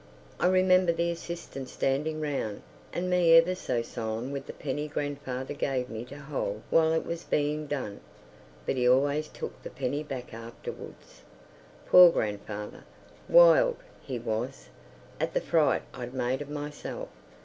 I 0.39 0.47
remember 0.47 0.91
the 0.91 1.11
assistants 1.11 1.73
standing 1.73 2.21
round, 2.21 2.63
and 2.91 3.07
me 3.07 3.35
ever 3.35 3.53
so 3.53 3.83
solemn 3.83 4.31
with 4.31 4.47
the 4.47 4.53
penny 4.53 4.87
grandfather 4.87 5.53
gave 5.53 5.89
me 5.91 6.05
to 6.05 6.17
hold 6.17 6.63
while 6.71 6.91
it 6.93 7.05
was 7.05 7.23
being 7.23 7.67
done.... 7.67 8.01
But 8.65 8.77
he 8.77 8.89
always 8.89 9.27
took 9.27 9.61
the 9.61 9.69
penny 9.69 10.01
back 10.01 10.33
afterwards. 10.33 11.21
Poor 11.85 12.09
grandfather! 12.09 12.83
Wild, 13.29 13.77
he 14.01 14.17
was, 14.17 14.69
at 15.19 15.35
the 15.35 15.39
fright 15.41 15.83
I'd 15.93 16.15
made 16.15 16.41
of 16.41 16.49
myself. 16.49 17.09